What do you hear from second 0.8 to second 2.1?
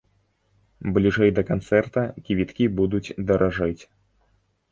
Бліжэй да канцэрта